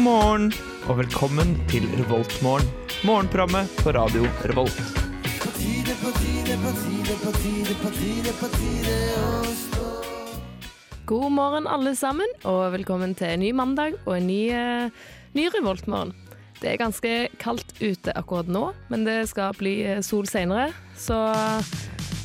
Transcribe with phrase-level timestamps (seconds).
[0.00, 0.46] God morgen
[0.88, 2.64] og velkommen til Revoltmorgen.
[3.04, 4.78] Morgenprogrammet på radio Revolt.
[11.04, 14.88] God morgen, alle sammen, og velkommen til en ny mandag og en ny, eh,
[15.36, 16.14] ny Revoltmorgen.
[16.62, 20.70] Det er ganske kaldt ute akkurat nå, men det skal bli eh, sol senere.
[20.96, 21.18] Så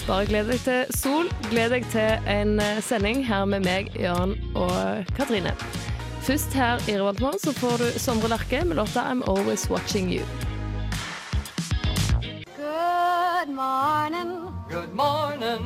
[0.08, 1.28] bare gled deg til sol.
[1.52, 5.52] Gled deg til en eh, sending her med meg, Jørn og Katrine.
[6.26, 10.24] Først her i Revoltmorgen så får du Sondre Lerche med låta I'm Always Watching You.
[12.58, 14.32] Good morning.
[14.72, 15.62] Good morning.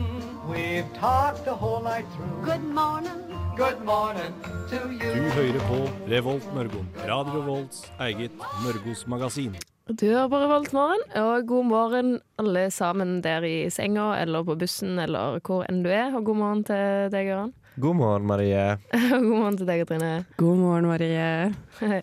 [0.51, 2.43] We've talked the whole night through.
[2.43, 3.19] Good morning.
[3.55, 4.33] Good morning
[4.71, 5.13] to you.
[5.15, 5.77] Du hører på
[6.11, 8.31] Revolt Mørgon, Radio Revolts eget
[8.65, 9.55] Mørgos magasin.
[10.01, 14.99] Du hører på Revoltmorgen, og god morgen alle sammen der i senga eller på bussen
[14.99, 16.11] eller hvor enn du er.
[16.15, 17.55] Og god morgen til deg, Gøran.
[17.79, 18.77] God morgen, Marie.
[18.91, 20.09] God morgen til deg, Katrine.
[20.39, 21.53] God morgen, Marie.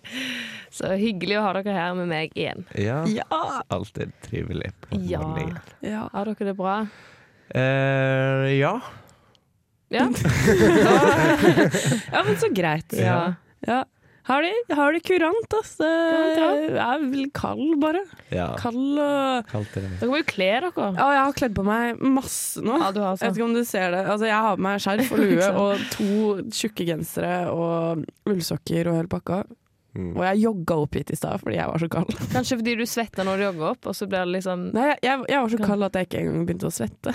[0.77, 2.64] Så hyggelig å ha dere her med meg igjen.
[2.80, 3.27] Ja, Ja.
[3.72, 5.20] alltid trivelig på Ja.
[5.20, 5.58] morgenen.
[5.84, 6.06] ja.
[6.12, 6.78] Har dere det bra?
[7.54, 8.78] Eh, ja.
[9.92, 10.08] Ja.
[12.12, 12.92] Ja, men så greit.
[12.97, 13.34] Ja.
[13.66, 13.82] Ja.
[14.27, 15.77] Har de, har de kurant, ass.
[15.78, 15.86] Det
[16.82, 18.00] er vel kald, bare.
[18.34, 18.48] ja.
[18.58, 19.52] Kald og.
[19.77, 20.70] Dere må jo kle dere.
[20.74, 22.74] Ja, jeg har kledd på meg masse nå.
[22.82, 24.00] Ja, du har Jeg vet ikke om du ser det.
[24.02, 26.08] Altså, jeg har på meg skjerf og lue og to
[26.50, 29.44] tjukke gensere og ullsokker og hele pakka.
[29.97, 30.10] Mm.
[30.12, 32.10] Og jeg jogga opp hit i stad fordi jeg var så kald.
[32.34, 35.22] Kanskje fordi du svetter når du jogga opp, og så ble det liksom Nei, jeg,
[35.30, 37.14] jeg, var så kald at jeg ikke engang begynte å svette.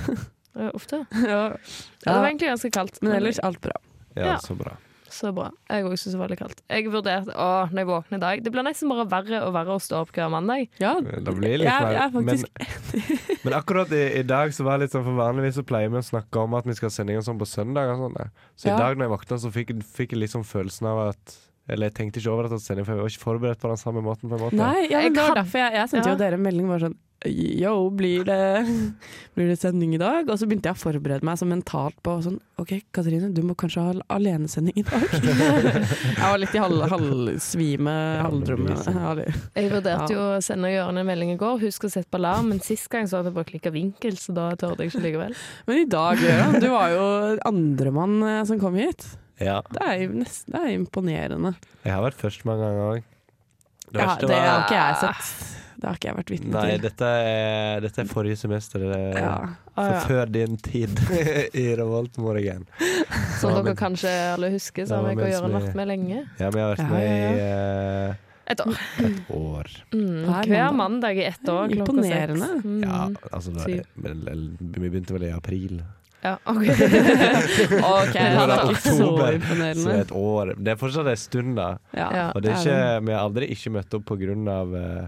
[0.71, 1.01] ofte.
[1.33, 1.41] ja.
[1.51, 3.01] Ja, det var egentlig ganske kaldt.
[3.03, 3.75] Men ellers alt bra.
[4.15, 4.37] Ja, Ja.
[4.43, 4.77] så bra.
[5.11, 5.49] Så bra.
[5.69, 6.61] Jeg òg syns det var veldig kaldt.
[6.71, 9.75] Jeg vurderte å, når jeg våkner i dag Det blir nesten bare verre og verre
[9.75, 10.69] å stå opp hver mandag.
[10.79, 12.43] Ja, Det blir litt jeg, mer- jeg men,
[13.45, 15.99] men akkurat i, i dag så var det litt sånn For vanligvis så pleier vi
[15.99, 17.91] å snakke om at vi skal ha sendinger sånn på søndag.
[17.93, 18.31] Og sånn, der.
[18.55, 18.75] så Ja.
[18.75, 21.37] i dag når jeg våkna, så fikk, fikk jeg liksom følelsen av at
[21.69, 23.77] Eller jeg tenkte ikke over at det var for jeg var ikke forberedt på den
[23.77, 24.29] samme måten.
[24.31, 26.13] på en måte Nei, ja, men det var kan- derfor jeg, jeg sendte Ja.
[26.15, 26.97] jo dere en melding bare sånn
[27.29, 28.65] Yo, blir det,
[29.37, 30.25] blir det sending i dag?
[30.25, 33.53] Og så begynte jeg å forberede meg så mentalt på sånn OK, Katrine, du må
[33.57, 35.05] kanskje ha alenesending i dag.
[35.21, 37.93] jeg var litt i halv- halvsvime,
[38.25, 38.73] halvdrømme.
[39.53, 41.61] Jeg vurderte jo å sende Jørgen en melding i går.
[41.67, 44.33] Husk å sette på alarm, men sist gang så hadde jeg bare klikka vinkel, så
[44.37, 45.37] da tørde jeg ikke likevel.
[45.69, 47.05] Men i dag, Jørgen, du var jo
[47.53, 49.05] andremann eh, som kom hit.
[49.41, 51.53] Ja, Det er nesten, det er imponerende.
[51.85, 53.07] jeg har vært først mange ganger òg.
[53.93, 55.57] Ja, det har ikke jeg sett.
[55.81, 56.81] Det har ikke jeg vært vitne Nei, til.
[56.83, 58.83] dette er, dette er forrige semester.
[58.85, 59.31] Det er Ja.
[59.71, 60.01] Ah, for ja.
[60.05, 60.99] før din tid
[61.63, 62.65] i Revoltmorgen.
[63.39, 66.19] Som dere kanskje alle husker, så har jeg og mens Jørgen vi- vært med lenge.
[66.39, 68.77] Ja, vi har vært Ja, med i uh, Et år.
[69.07, 69.67] et år.
[69.95, 71.17] Mm, Hver hver mandag.
[71.17, 72.45] i ett år klokka Imponerende.
[72.51, 72.65] seks.
[72.65, 72.83] Mm.
[72.83, 73.51] Ja, altså
[74.05, 75.81] eller, Vi begynte vel i april.
[76.21, 76.61] Ja, ok.
[76.61, 79.95] OK, det var er ikke så oktober, Så imponerende.
[80.03, 80.53] et år.
[80.57, 81.69] Det er fortsatt en stund, da.
[81.97, 82.27] Ja.
[82.35, 85.07] Og det er ikke, vi har aldri ikke møtt opp på grunn av eh,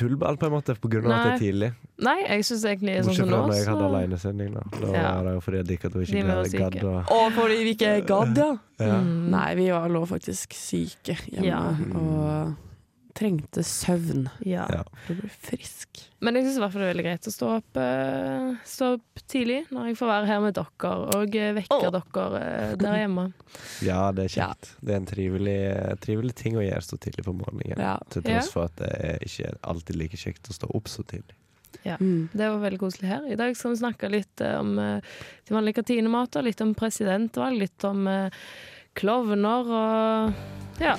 [0.00, 0.74] tullball, på en måte.
[0.80, 1.70] På grunn av at det er tidlig.
[2.00, 4.54] Nei, jeg syns egentlig sånn Bortsett som fra nå, når jeg hadde alenesending.
[4.56, 5.02] Da Da Ja.
[5.16, 6.78] var det jo fordi jeg ikke, at vi ikke ble gadd.
[6.84, 8.50] Og, Og fordi vi ikke gadd, ja.
[8.80, 8.98] ja.
[9.00, 9.30] Mm.
[9.36, 11.62] Nei, vi var, lå faktisk syke hjemme Ja.
[11.94, 12.56] og
[13.20, 14.66] trengte søvn Ja.
[14.72, 14.84] Ja.
[15.06, 16.02] for å bli frisk.
[16.24, 18.88] Men jeg syns i hvert fall det er veldig greit å stå opp, eh, stå
[18.96, 21.98] opp tidlig når jeg får være her med dere og vekker oh.
[21.98, 23.26] dere eh, der hjemme.
[23.90, 24.48] ja, det er Ja.
[24.80, 25.58] Det er en trivelig,
[26.00, 27.76] trivelig ting å gjøre så tidlig på morgenen.
[27.78, 27.98] Ja.
[28.08, 28.40] Til Ja.
[28.40, 31.36] tross for at det er ikke alltid like kjekt å stå opp så tidlig.
[31.84, 32.28] Mm.
[32.32, 33.24] Det var veldig koselig her.
[33.32, 35.00] I dag skal vi snakke litt eh, om eh,
[35.48, 38.44] de vanlige kantinemater, litt om presidentvalg, litt om eh,
[38.98, 40.96] klovner og ja.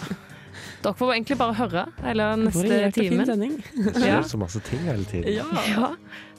[0.81, 3.25] Dere får egentlig bare høre hele neste time.
[3.27, 4.21] Det skjer Ja.
[4.25, 5.33] så masse ting hele tiden.
[5.77, 5.91] Ja.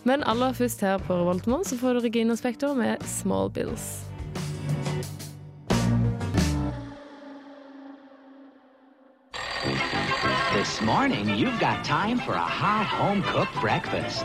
[0.04, 4.02] Men aller først her på Revoltmorgen så får du Regina Spektor med 'Small Bills'.
[10.52, 14.24] This morning, you've got time for a hot home cooked breakfast.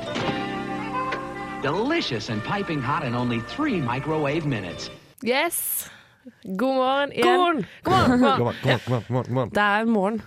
[1.62, 4.90] Delicious and piping hot in only three microwave minutes.
[5.24, 5.90] Yes!
[6.44, 7.66] God morgen igjen.
[7.84, 8.20] God morgen!
[8.22, 8.38] God
[9.28, 9.54] god.
[9.54, 10.22] Det er morgen.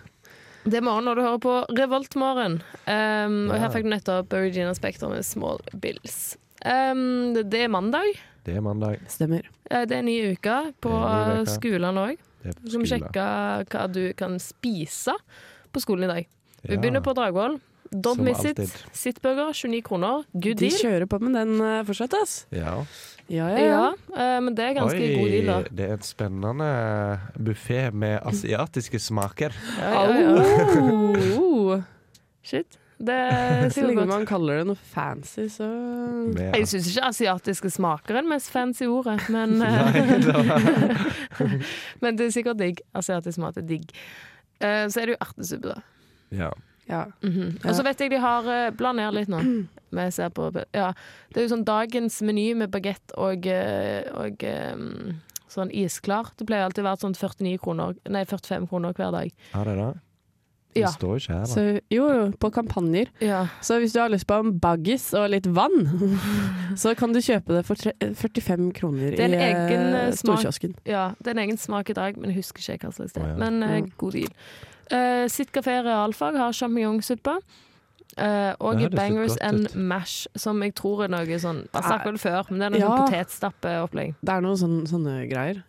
[0.64, 2.58] Det er morgen når du hører på Revoltmorgen.
[2.84, 6.36] Um, og her fikk du nettopp Regina Spekter med 'Small Bills'.
[6.64, 8.18] Um, det det er mandag.
[8.44, 9.00] Det er mandag.
[9.08, 9.42] Stemmer.
[9.70, 10.90] Eh, Det er ny uke på
[11.46, 12.16] skolen òg.
[12.44, 13.24] Så skal vi sjekke
[13.68, 15.12] hva du kan spise
[15.72, 16.28] på skolen i dag.
[16.62, 16.80] Vi Ja.
[16.80, 17.60] begynner på Dragvoll.
[17.90, 18.60] Don't Som miss it.
[18.94, 20.24] Sittburger, 29 kroner.
[20.32, 20.76] Good De deal.
[20.78, 22.34] kjører på med den uh, fortsatt, ass.
[22.54, 22.76] Ja.
[23.30, 23.86] Ja, ja, Ja, ja.
[24.14, 25.56] eh, men det er ganske god deal, da.
[25.70, 26.68] det er en spennende
[27.38, 29.54] buffé med asiatiske smaker.
[29.78, 30.78] Ja, ja, ja.
[31.38, 31.80] Au!
[32.50, 32.78] Shit.
[33.00, 35.64] Det er Så lenge man kaller det noe fancy, så
[36.36, 39.54] Jeg syns ikke asiatiske smaker er det mest fancy ordet, men,
[42.02, 42.82] men det er sikkert digg.
[42.96, 43.86] Asiatisk mat er digg.
[44.60, 45.80] Eh, så er det jo ertesuppe, da.
[46.42, 46.50] Ja.
[46.90, 47.04] Ja.
[47.22, 47.58] Mhm.
[47.62, 47.70] Ja.
[47.70, 49.40] Og så vet jeg de har uh, Bla ned litt nå.
[49.94, 50.92] Men jeg ser på ja,
[51.32, 54.44] Det er jo sånn dagens meny med bagett og, eh, og
[54.76, 55.16] um,
[55.50, 56.28] sånn isklar.
[56.38, 59.32] Det pleier alltid å være sånn 49 kroner Nei, 45 kroner hver dag.
[59.56, 59.88] Har det det?
[60.70, 60.92] Det Ja.
[60.94, 61.50] står ikke her, da.
[61.50, 63.08] Så jo, jo, på kampanjer.
[63.20, 63.40] Ja.
[63.60, 65.80] Så hvis du har lyst på en baggis og litt vann,
[66.78, 70.04] så kan du kjøpe det for tre 45 kroner Det er en i egen, eh,
[70.06, 70.38] eh, smak.
[70.38, 70.76] storkiosken.
[70.86, 71.08] ja.
[71.18, 73.32] Det er en egen smak i dag, men jeg husker ikke hva slags det er.
[73.32, 73.36] ja.
[73.42, 73.90] Men eh, Mm.
[73.98, 74.30] god deal.
[74.90, 77.36] Uh, Sitt kafé realfag har sjampinjongsuppe.
[78.18, 79.74] Uh, og i Bangers and ut.
[79.76, 82.80] mash, som jeg tror er noe sånn Jeg snakket vel før, men det er noe
[82.80, 82.88] Ja.
[82.88, 84.14] sånn potetstappeopplegg.
[84.20, 85.62] Det er noen sånne, sånne greier.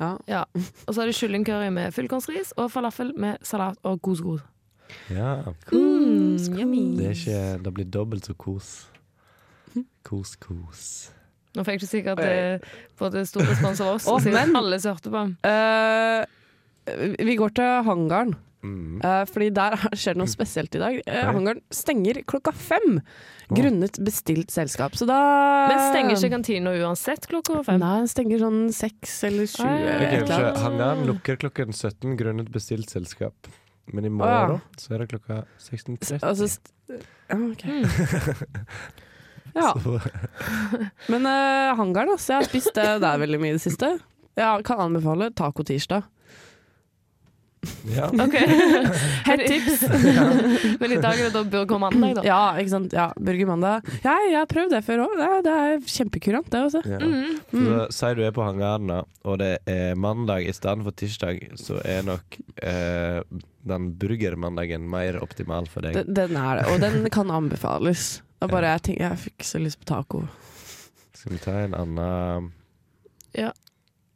[0.00, 0.16] Ja.
[0.26, 0.44] Ja.
[0.86, 4.42] Og så er det kyllingcurry med fullkornsris og falafel med salat og couscous.
[5.10, 5.52] Ja.
[5.70, 6.36] Mm.
[6.96, 8.88] Det, er ikke, det blir dobbelt så kos.
[10.02, 11.12] Kos, kos.
[11.54, 15.22] Nå fikk ikke sikkert uh, både stor respons av oss, og alle som hørte på.
[15.46, 16.24] Eh,
[16.86, 18.98] vi går til hangaren, Mm.
[19.00, 20.96] Uh, fordi der skjer det noe spesielt i dag.
[21.08, 22.98] Uh, hangaren stenger klokka fem,
[23.48, 24.92] grunnet bestilt selskap.
[25.00, 25.16] Så da
[25.70, 27.80] Men stenger ikke kantina uansett klokka fem?
[27.80, 29.64] Nei, den stenger sånn seks eller sju.
[29.64, 30.58] Ah, ja, eller ja, Ok, et eller annet.
[30.60, 33.48] så Hangaren lukker klokken 17 grunnet bestilt selskap.
[33.96, 36.20] Men i Å, morgen så er det klokka 16.30.
[36.20, 37.00] Altså, st-
[37.32, 37.64] ja, ok.
[37.64, 38.60] Mm.
[39.56, 39.72] Ja.
[39.72, 39.96] Så-
[41.08, 42.36] Men uh, hangaren, altså.
[42.36, 43.94] Jeg har spist det der veldig mye i det siste.
[44.38, 46.04] Jeg kan anbefale taco-tirsdag.
[47.96, 48.06] Ja.
[48.24, 48.34] Ok.
[49.28, 49.82] Hett tips!
[50.80, 52.24] Men i dag er det da burger mandag, da.
[52.26, 52.94] Ja, ikke sant.
[52.96, 53.90] Ja, Burger mandag.
[54.04, 55.14] Ja, jeg har prøvd det før òg.
[55.20, 56.82] Det, det er kjempekurant, det også.
[56.88, 57.00] Ja.
[57.04, 57.36] Mm.
[57.52, 61.78] Så sier du er på hangaren, og det er mandag i stedet for tirsdag, så
[61.84, 63.20] er nok eh,
[63.68, 65.98] den burgermandagen mer optimal for deg.
[66.00, 68.20] Den, den er det, og den kan anbefales.
[68.40, 70.22] Det er bare jeg tenker, jeg fikk så lyst på taco.
[71.12, 72.52] Skal vi ta en annen
[73.36, 73.50] Ja.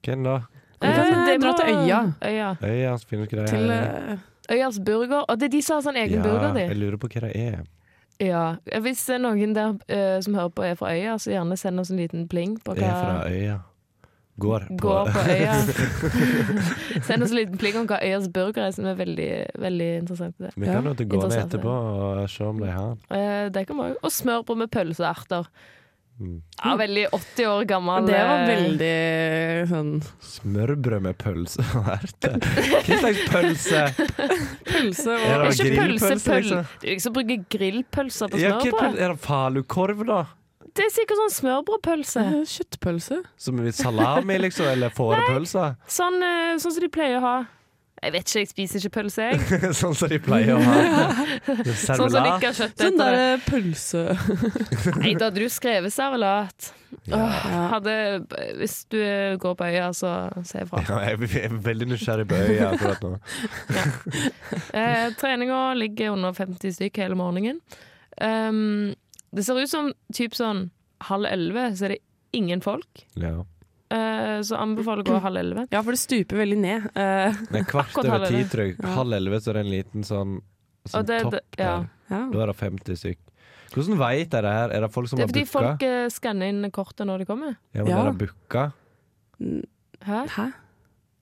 [0.05, 0.39] Hvem da?
[0.83, 2.01] Eh, dra til Øya.
[2.25, 2.55] Øya.
[2.63, 4.19] Øya, så finner du det Til eh,
[4.53, 5.25] Øyas burger.
[5.29, 7.37] Og det er de som har sånn egen Ja, burger, jeg lurer på hva det
[7.37, 7.61] er.
[8.23, 8.57] Ja.
[8.81, 11.81] Hvis det er noen der eh, som hører på er fra Øya, så gjerne send
[11.81, 13.61] oss en liten pling på hva er fra Øya.
[14.41, 15.55] Går på, går på Øya.
[17.07, 19.31] send oss en liten pling om hva Øyas burger er, som er veldig,
[19.63, 20.37] veldig interessant.
[20.39, 20.51] Det.
[20.57, 23.05] Vi kan jo gå ned Interessant, etterpå og se om de har den.
[23.19, 24.03] Eh, det kan vi også.
[24.03, 25.51] Og smørbrød med pølse og erter.
[26.21, 26.37] Mm.
[26.63, 28.05] Ja, veldig 80 år gammel.
[28.07, 29.89] Det var eh, veldig sånn
[30.23, 31.89] Smørbrød med pølse og.
[31.89, 33.81] Hva slags pølse?
[34.69, 36.39] pølse Er Det det er ikke grillpølse, pølse, pøl.
[36.45, 36.65] liksom?
[36.81, 38.79] Det er ingen som bruker grillpølser på Ja, smørbrød.
[38.81, 40.21] pøl- er det falukorv, da?
[40.75, 42.23] Det er sikkert sånn smørbrødpølse.
[42.51, 43.19] kjøttpølse.
[43.45, 44.67] Som salami, liksom?
[44.73, 45.69] Eller fårepølse?
[45.87, 47.35] Sånn, eh, sånn som de pleier å ha.
[48.05, 49.61] Jeg vet ikke, jeg spiser ikke pølse, jeg.
[49.81, 50.75] sånn som de pleier å ha.
[51.87, 52.35] Sånn som de kjøttet.
[52.35, 54.03] ikke har kjøtt Sånn der eh, pølse
[55.03, 56.69] Nei, da hadde du skrevet servelat.
[57.09, 57.19] Ja.
[57.19, 57.95] Åh, hadde,
[58.61, 59.01] hvis du
[59.41, 60.13] går på øya, så
[60.47, 60.85] si ifra.
[60.89, 63.15] Ja, jeg er veldig nysgjerrig på øya akkurat nå.
[64.75, 67.61] Eh, treninga ligger under 50 stykk hele morgenen.
[68.21, 68.95] Um,
[69.35, 70.69] det ser ut som typ sånn
[71.09, 72.03] halv elleve, så er det
[72.37, 73.07] ingen folk.
[73.19, 73.41] Ja.
[73.91, 75.67] Eh, så anbefaler å gå halv elleve.
[75.71, 76.87] Ja, for det stuper veldig ned.
[76.95, 78.77] Men Det er kvart over ti, tror jeg.
[78.83, 80.41] Halv elleve så er det en liten sånn,
[80.89, 81.79] sånn det- topp det- ja.
[81.81, 81.91] der.
[82.11, 82.31] ja.
[82.33, 83.19] Da er det 50 stykk.
[83.75, 84.71] Hvordan veit de det her?
[84.71, 85.79] Er det folk som Det er har fordi booka?
[85.79, 87.57] folk uh, skanner inn kortet når de kommer.
[87.75, 88.01] Ja, men Ja.
[88.07, 88.73] er det booka?
[90.05, 90.29] Hæ?
[90.29, 90.53] Hæ?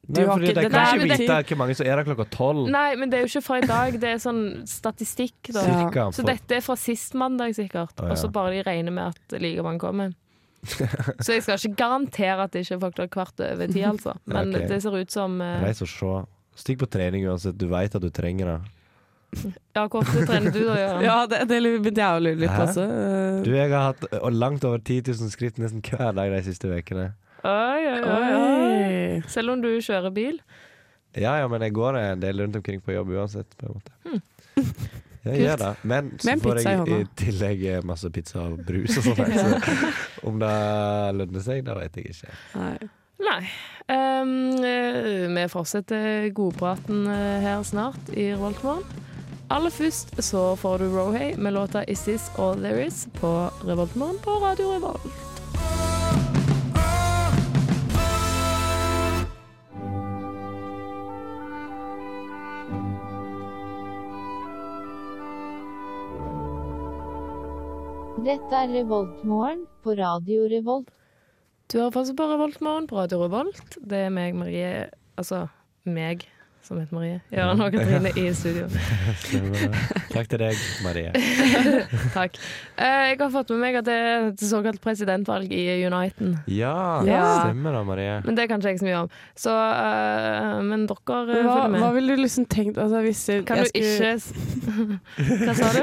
[0.09, 2.31] Nei, fordi ikke- de det- kan Nei, ikke vite hvor mange som er der klokka
[2.31, 2.69] tolv.
[2.71, 3.93] Nei, men det er jo ikke fra i dag.
[4.01, 5.53] Det er sånn statistikk.
[5.53, 5.61] Da.
[5.95, 6.11] Ja.
[6.11, 7.99] Så dette er fra sist mandag, sikkert.
[8.01, 10.13] Og så bare de regner med at like mange kommer.
[11.25, 14.15] Så jeg skal ikke garantere at det ikke er faktor kvart over ti, altså.
[14.31, 14.69] Men okay.
[14.71, 15.59] det ser ut som uh...
[15.65, 16.13] Reis og se.
[16.63, 17.57] Stikk på trening uansett.
[17.59, 18.61] Du veit at du trenger det.
[19.73, 21.05] Ja, hvor ofte trener du da, Jørgen?
[21.09, 22.81] Ja, det, det begynte jeg å lure litt?
[22.83, 26.43] Eh, Du, jeg har hatt og langt over 10 000 skritt nesten hver dag de
[26.45, 27.13] siste ukene.
[27.43, 29.23] Oi, oi, oi, oi.
[29.33, 30.37] Selv om du kjører bil?
[31.19, 35.01] Ja ja, men jeg går en del rundt omkring på jobb uansett, på en måte.
[35.23, 35.71] Jeg gjør det.
[35.87, 39.37] Men så får i jeg i tillegg eh, masse pizza og brus og sånn.
[39.37, 39.77] Så
[40.29, 40.57] om det
[41.21, 42.35] lønner seg, det vet jeg ikke.
[42.59, 42.75] Nei.
[43.23, 43.41] Nei.
[43.93, 44.35] Ehm,
[44.67, 49.09] eh, vi fortsetter godpraten eh, her snart i Revoltmorgen.
[49.53, 54.19] Aller først så får du Rohay med låta 'Is This All There Is' på Revoltmorgen
[54.25, 55.32] på Radio Revolt.
[68.23, 70.93] Dette er Revoltmorgen på Radio Revolt.
[71.67, 73.75] Du hører fortsatt på Revoltmorgen på Radio Revolt.
[73.83, 74.69] Det er meg, Marie
[75.19, 75.49] Altså
[75.83, 76.23] meg.
[76.63, 77.17] Som heter Marie.
[77.33, 78.69] Gøran og Katrine i studio.
[80.15, 81.11] Takk til deg, Marie.
[82.17, 82.37] Takk.
[82.79, 86.37] Eh, jeg har fått med meg at det er et såkalt presidentvalg i Uniten.
[86.47, 87.23] Ja, Ja.
[87.49, 88.15] stemmer det, Marie.
[88.27, 89.11] Men det kan ikke jeg så mye om.
[89.35, 91.81] Så, uh, men dere eh, Hva, følger med.
[91.83, 95.71] hva ville du liksom tenkt altså, hvis jeg, kan jeg du skulle, ikke Hva sa
[95.75, 95.83] du?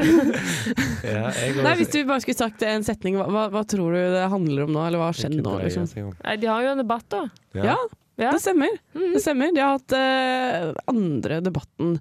[1.10, 4.00] Ja, jeg Nei, Hvis du bare skulle sagt en setning, hva, hva, hva tror du
[4.16, 4.86] det handler om nå?
[4.88, 5.58] Eller hva har skjedd nå?
[5.66, 5.90] Liksom?
[6.24, 7.26] Nei, de har jo en debatt, da.
[7.58, 7.82] Ja, Ja.
[8.20, 8.76] Det stemmer.
[8.96, 9.08] Mm.
[9.16, 9.56] Det stemmer.
[9.56, 11.96] De har hatt uh, andre debatten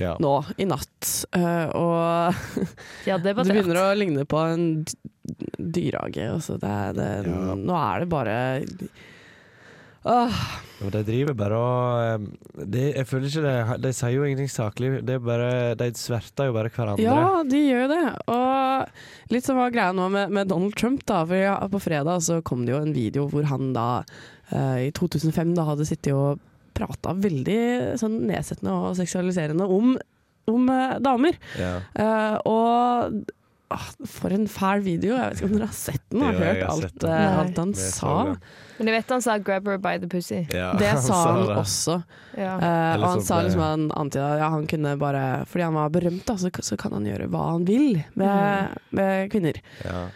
[0.00, 0.14] Ja.
[0.22, 1.10] nå i natt.
[1.36, 2.40] Uh, og
[3.04, 4.66] De det, det begynner å ligne på en
[5.60, 6.26] dyrehage.
[6.32, 7.54] Altså, Ja.
[7.54, 8.36] Nå er det bare
[10.00, 10.36] Åh,
[10.88, 14.92] de driver bare og eh, de, Jeg føler ikke det De sier jo ingenting saklig.
[15.04, 17.04] Det er bare, de sverter jo bare hverandre.
[17.04, 18.04] Ja, de gjør jo det.
[18.32, 21.20] Og litt som var greia nå med, med Donald Trump, da.
[21.28, 23.90] For ja, på fredag så kom det jo en video hvor han da
[24.52, 26.40] eh, i 2005 da hadde sittet og
[26.76, 29.94] prata veldig sånn nedsettende og seksualiserende om,
[30.50, 31.36] om uh, damer.
[31.60, 31.74] Ja.
[31.92, 33.20] Eh, og
[33.74, 35.16] ah, for en fæl video.
[35.16, 38.14] Jeg vet ikke om dere har sett den og hørt alt, alt han sa.
[38.78, 40.46] Men jeg vet han sa 'grab her by the pussy'.
[40.56, 41.56] Ja, Det sa han det.
[41.60, 42.00] også.
[42.38, 42.56] Ja.
[42.56, 46.24] Uh, og han sa liksom han antyda ja, han kunne bare Fordi han var berømt,
[46.26, 49.60] da, så, så kan han gjøre hva han vil med, med kvinner.
[49.84, 50.06] Ja.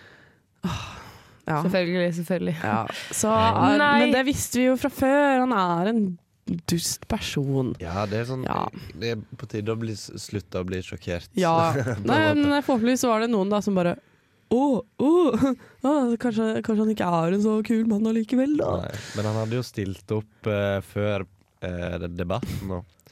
[1.44, 1.60] Ja.
[1.62, 2.56] Selvfølgelig, selvfølgelig.
[2.62, 2.78] Ja.
[3.10, 3.72] Så, Nei.
[3.74, 5.44] eh, men det visste vi jo fra før.
[5.44, 6.04] Han er en
[6.68, 7.72] dust person.
[7.80, 8.66] ja, det er sånn Ja.
[9.00, 11.30] Det er på tide å bli, slutte å bli sjokkert.
[11.40, 11.72] Ja.
[12.08, 13.96] Nei, men forhåpentligvis var det noen da som bare
[14.52, 15.44] å, oh, oh,
[15.88, 18.74] oh, kanskje, kanskje han ikke er en så kul mann allikevel, da.
[18.84, 21.24] Nei, men han hadde jo stilt opp uh, før
[21.64, 23.03] uh, debatten og, eh,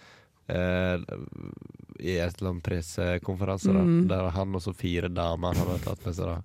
[2.03, 4.09] i et eller annet pressekonferanse, Mm.
[4.11, 6.39] der han og så fire damer hadde tatt med seg da.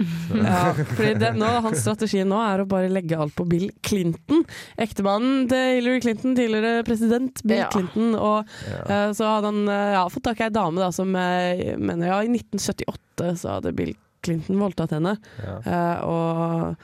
[0.46, 4.44] Ja, fordi det, nå, Hans strategi nå er å bare legge alt på Bill Clinton.
[4.80, 7.68] Ektemannen til Hillary Clinton, tidligere president Bill Ja.
[7.74, 8.14] Clinton.
[8.16, 8.80] Og Ja.
[8.88, 12.06] eh, så hadde han eh, ja, fått tak i ei dame da, som jeg mener
[12.08, 13.92] ja, i 1978 så hadde Bill
[14.24, 15.16] Clinton voldtatt henne.
[15.42, 15.58] Ja.
[15.66, 16.76] Eh, og,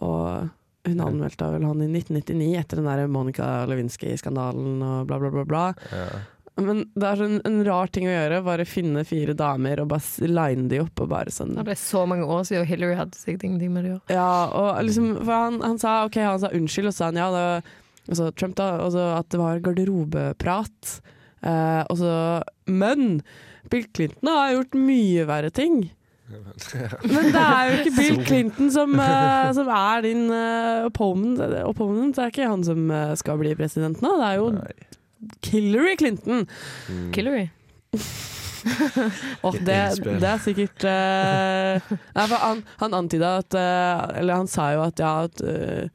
[0.00, 0.50] og
[0.84, 5.44] hun anmeldte vel han i 1999 etter den der Monica Lewinsky-skandalen og bla, bla, bla.
[5.48, 5.66] bla.
[5.90, 6.22] Ja.
[6.60, 8.42] Men det er sånn en rar ting å gjøre.
[8.46, 12.04] Bare finne fire damer og bare line de opp og bare sånn Det ble så
[12.06, 14.18] mange år siden og Hillary hadde sikkert ingenting med det å gjøre.
[14.18, 14.28] Ja,
[14.60, 17.30] og liksom For han, han sa OK, han sa unnskyld, og så sa han ja,
[17.34, 17.42] det
[18.12, 20.94] var så Trump da, og så at det var garderobeprat.
[21.44, 22.14] Eh, og så
[22.70, 23.22] Men
[23.72, 25.86] Bill Clinton har gjort mye verre ting.
[27.14, 31.42] Men det er jo ikke Bill Clinton som, uh, som er din uh, opponent.
[31.64, 32.16] opponent.
[32.16, 34.72] Det er ikke han som uh, skal bli president nå, det er jo Nei.
[35.50, 36.46] Hillary Clinton.
[36.88, 37.10] Mm.
[37.12, 37.48] Hillary.
[39.44, 44.48] Og det, det er sikkert eh, Nei, for han, han antyda at eh, Eller han
[44.50, 45.90] sa jo at ja, at, eh,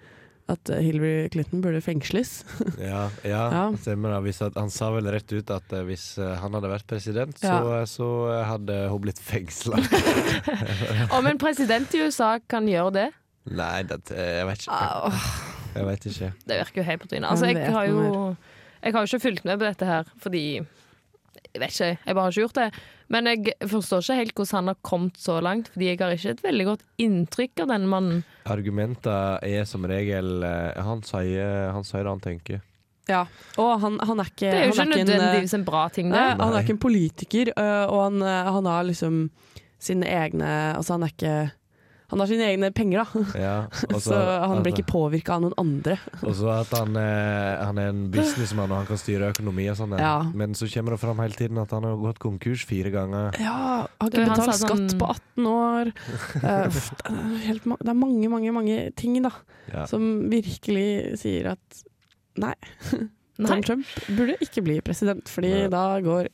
[0.50, 2.44] at Hillary Clinton burde fengsles.
[2.90, 3.64] Ja, ja, Ja.
[3.82, 4.34] stemmer det.
[4.58, 7.86] Han sa vel rett ut at eh, hvis eh, han hadde vært president, så, Ja.
[7.86, 8.10] så så,
[8.48, 9.80] hadde hun blitt fengsla.
[11.18, 13.08] Om en president i USA kan gjøre det,
[13.50, 15.12] Nei, det, jeg vet ikke.
[15.74, 16.28] Jeg vet ikke.
[16.50, 17.30] det virker jo helt på trynet.
[17.32, 18.36] Altså, jeg har jo
[18.84, 22.32] Jeg har ikke fulgt med på dette her fordi Jeg vet ikke, jeg bare har
[22.36, 22.68] ikke gjort det.
[23.10, 26.34] Men jeg forstår ikke helt hvordan han har kommet så langt, fordi jeg har ikke
[26.36, 28.24] et veldig godt inntrykk av denne mannen.
[28.50, 32.66] Argumenter er som regel eh, Han sier, han sier det han tenker.
[33.10, 33.24] Ja.
[33.58, 36.12] Og han, han er ikke Det er jo ikke er eh, nødvendigvis en bra ting,
[36.14, 36.26] det.
[36.38, 39.24] han er ikke en politiker, øh, og han, øh, han har liksom
[39.80, 41.36] sine egne Altså, han er ikke
[42.10, 43.24] Han har sine egne penger, da.
[43.38, 43.56] Ja,
[43.96, 45.98] også, Så han blir ikke påvirka av noen andre.
[46.28, 49.78] Og så at han, eh, han er en businessmann og han kan styre økonomi og
[49.78, 49.94] sånn.
[50.02, 50.16] Ja.
[50.34, 53.38] Men så kommer det fram hele tiden at han har gått konkurs fire ganger.
[53.42, 55.94] Ja, har ikke betalt sånn- skatt på 18 år.
[56.42, 59.32] Eh, uff, det, er helt, det er mange, mange, mange ting da
[59.70, 59.86] Ja.
[59.86, 60.02] som
[60.32, 61.84] virkelig sier at
[62.42, 62.56] nei,
[63.40, 63.46] Nei.
[63.46, 63.86] Donald Trump
[64.18, 65.68] burde ikke bli president, fordi Nei.
[65.72, 66.28] da går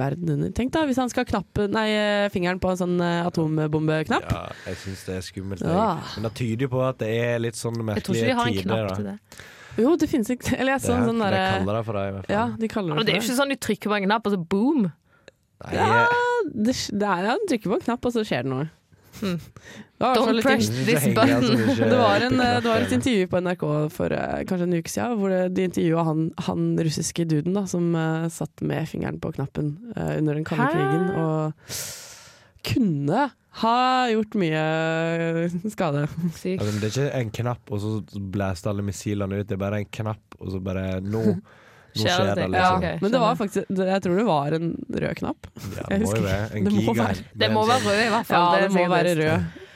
[0.00, 0.50] verden under.
[0.56, 4.26] Tenk da hvis han skal knappe nei, eh, fingeren på en sånn eh, atombombeknapp.
[4.32, 5.64] Ja, jeg syns det er skummelt.
[5.64, 5.88] Ja.
[6.16, 8.38] Men det tyder jo på at det er litt sånn Jeg tror ikke merkelige de
[8.40, 9.16] har en knapp til det.
[9.78, 12.02] Jo, det finnes ikke Eller jeg Det så er, sånn de kaller det for det,
[12.02, 12.34] i hvert fall.
[12.34, 14.26] Ja, de kaller Men det det er jo ikke sånn de trykker på en knapp,
[14.26, 14.90] og så boom!
[15.60, 16.04] Nei, Ja,
[16.50, 18.68] det, det er, ja, du trykker på en knapp, og så skjer det noe.
[19.20, 19.38] Hmm.
[20.00, 21.90] Don't press this altså, button.
[21.90, 24.92] det var, en, eh, det var et intervju på NRK for eh, kanskje en uke
[24.92, 29.34] siden, hvor de intervjua han, han russiske duden da, som uh, satt med fingeren på
[29.36, 31.68] knappen uh, under den kalde krigen, og
[32.64, 33.28] kunne
[33.60, 33.76] ha
[34.12, 34.64] gjort mye
[35.72, 36.06] skade.
[36.36, 36.62] Sykt.
[36.62, 39.48] Altså, det er ikke en knapp, og så blæste alle missilene ut.
[39.48, 41.24] Det er bare en knapp, og så bare Nå,
[41.90, 42.82] nå Skjer det det, liksom.
[42.86, 42.92] Ja.
[43.02, 44.68] Men det var faktisk, jeg tror det var en
[45.04, 45.50] rød knapp.
[45.76, 48.26] Ja, det må jo være en Det må være- Det må være rød, i hvert
[48.30, 48.46] fall.
[48.46, 49.66] Ja, det, det må være rød.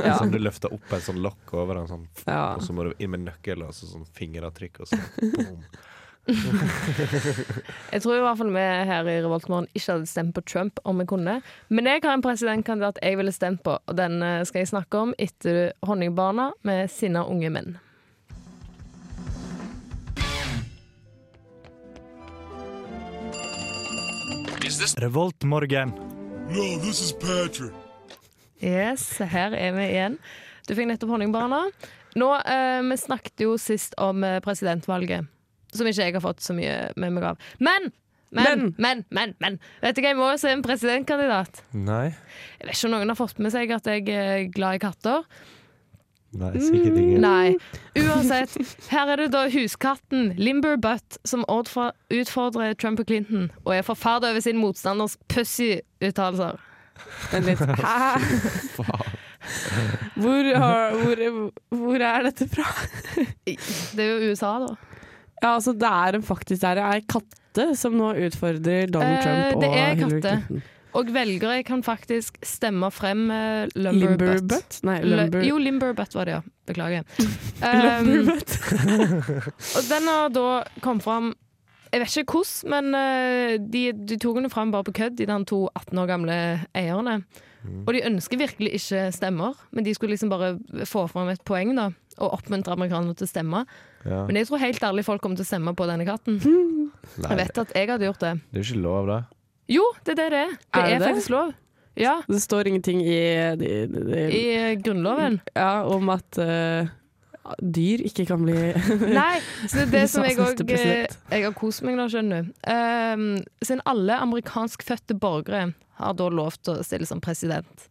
[0.00, 0.14] Ja.
[0.16, 2.54] Sånn du løfter opp et sånn lokk over den, sånn Ja.
[2.56, 5.58] Og så må du inn med nøkkel og så sånn fingeravtrykk, og så boom.
[7.92, 11.02] Jeg tror i hvert fall vi her i Revoltmorgen ikke hadde stemt på Trump om
[11.02, 11.34] vi kunne.
[11.68, 15.02] Men jeg har en presidentkandidat jeg ville stemt på, og den eh, skal jeg snakke
[15.04, 17.74] om etter Honningbarna med sinna unge menn.
[24.96, 25.90] Revoltmorgen.
[28.64, 30.14] Yes, her er vi igjen.
[30.64, 31.58] Du fikk nettopp Honningbarna.
[32.16, 35.26] Nå, eh, Vi snakket jo sist om eh, presidentvalget,
[35.74, 37.44] som ikke jeg har fått så mye med meg av.
[37.58, 37.92] Men!
[38.34, 39.60] Men, men, men, men.
[39.82, 41.60] Vet du hva, jeg må jo se en presidentkandidat.
[41.76, 42.08] Nei.
[42.58, 45.28] Jeg vet ikke om noen har fått med seg at jeg er glad i katter.
[46.40, 47.24] Nei, sikkert ingen.
[47.24, 47.56] Nei.
[48.00, 48.56] Uansett,
[48.90, 54.32] her er det da huskatten Limber Butt som utfordrer Trump og Clinton, og er forferdet
[54.32, 56.58] over sin motstanders pussy-uttalelser.
[57.32, 57.62] Vent litt.
[57.84, 58.18] Hæ?
[60.16, 62.64] Hvor, har, hvor, hvor er dette fra?
[63.44, 64.74] Det er jo USA, da.
[65.42, 69.24] Ja, altså Det er en faktisk det er ei katte som nå utfordrer Donald Eh,
[69.26, 70.62] Trump og det er Hillary katte.
[70.94, 74.80] Og velgere kan faktisk stemme frem uh, Lumber, Limberbutt?
[74.86, 76.42] Nei, lumber, Jo, Limberbutt var det, ja.
[76.70, 77.04] Beklager.
[77.64, 78.26] Um,
[79.78, 80.48] og den har da
[80.84, 81.30] kommet fram
[81.94, 85.38] Jeg vet ikke hvordan, men uh, de, de tok den fram bare på kødd, de
[85.48, 86.36] to 18 år gamle
[86.74, 87.22] eierne.
[87.86, 90.58] Og de ønsker virkelig ikke stemmer, men de skulle liksom bare
[90.88, 93.62] få fram et poeng da, og oppmuntre amerikanerne til å stemme.
[94.04, 94.24] Ja.
[94.28, 96.40] Men jeg tror helt ærlig folk kommer til å stemme på denne katten.
[97.22, 98.34] Nei, Jeg vet at jeg hadde gjort det.
[98.50, 99.18] det er jo ikke lov, da.
[99.70, 100.50] Jo, det er det det er.
[100.50, 101.08] Det Er er, det det?
[101.08, 101.52] faktisk lov.
[101.96, 103.20] Ja, Det står ingenting i,
[103.56, 103.68] de,
[104.34, 105.40] i eh, Grunnloven.
[105.54, 106.88] ja, om at uh,
[107.62, 108.56] dyr ikke kan bli
[109.20, 110.64] Nei, så det er det som jeg òg.
[110.66, 112.50] Jeg har kost meg nå, skjønner du.
[112.66, 113.26] Um,
[113.62, 115.68] siden alle amerikanskfødte borgere
[116.00, 117.86] har da lov til å stille som president.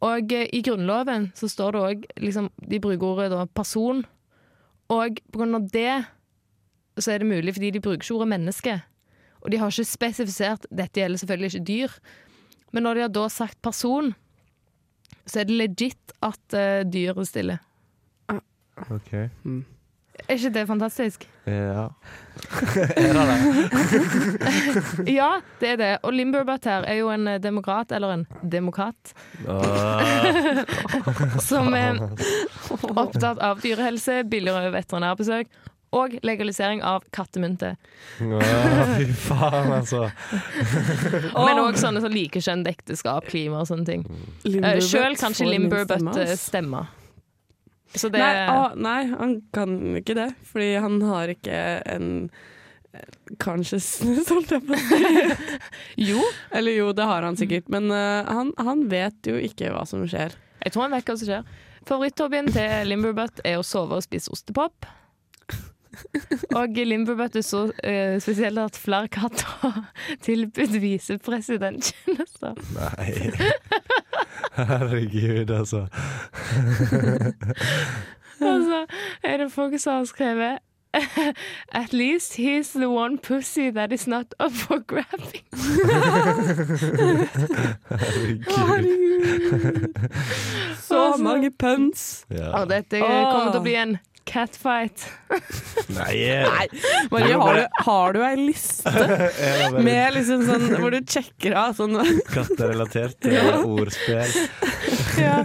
[0.00, 4.06] Og uh, i Grunnloven så står det òg liksom, De bruker ordet da person.
[4.88, 5.98] Og på grunn av det
[6.98, 8.80] så er det mulig fordi de bruker ikke ordet menneske.
[9.48, 11.92] Og de har ikke spesifisert Dette gjelder selvfølgelig ikke dyr.
[12.76, 14.10] Men når de har da sagt person,
[15.24, 17.62] så er det legit at uh, dyret stiller.
[18.92, 19.14] OK.
[19.14, 21.24] Er ikke det fantastisk?
[21.48, 21.86] Ja.
[22.76, 23.38] er det det?
[25.16, 25.30] Ja,
[25.62, 25.90] det er det.
[26.02, 29.14] Og Limberbutt her er jo en eh, demokrat, eller en demokrat,
[31.48, 32.02] som er
[32.92, 35.48] opptatt av dyrehelse, billigere veterinærbesøk
[35.96, 37.74] og legalisering av kattemynte.
[38.20, 40.02] åh, fy faen, altså.
[41.46, 44.04] Men òg sånne som likekjønnet ekteskap, klima og sånne ting.
[44.44, 46.44] Uh, Sjøl kan ikke får min stemme, eh, ass.
[46.50, 46.84] stemme.
[47.96, 52.10] Så det Nei, å, nei, han kan ikke det, fordi han har ikke en
[53.40, 55.56] consciousness, holdt jeg på å si.
[56.10, 56.20] Jo,
[56.56, 60.04] Eller jo, det har han sikkert, men uh, han, han vet jo ikke hva som
[60.08, 60.36] skjer.
[60.64, 61.48] jeg tror han vet hva som skjer.
[61.88, 64.84] Favoritthobbyen til Limberbutt er å sove og spise ostepop.
[66.58, 69.82] Og Limberbutt er så uh, spesielt at flere katter
[70.24, 72.54] tilbudt visepresidenttjenester.
[72.76, 73.32] Nei.
[74.58, 75.86] Herregud, altså.
[78.40, 78.86] altså,
[79.22, 80.58] er det folk som har skrevet
[81.68, 85.44] At least he's the one pussy that is not up for grabbing.
[88.48, 89.94] Herregud.
[90.80, 92.26] Så mange puns!
[92.30, 92.60] Ja.
[92.60, 93.98] Og dette kommer til å bli en
[94.28, 95.06] catfight.
[95.88, 96.14] Nei,
[96.44, 96.66] Nei.
[97.10, 98.92] Marie, har du, har du ei liste
[99.86, 101.96] med liksom sånn hvor du sjekker av sånn
[102.32, 104.36] katterelaterte ordspill?
[105.18, 105.40] Ja.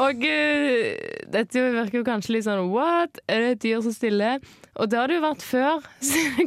[0.00, 0.84] Og uh,
[1.28, 3.18] dette virker jo kanskje litt sånn What?
[3.28, 4.40] Er det et dyr som stiller?
[4.80, 5.84] Og det har det jo vært før.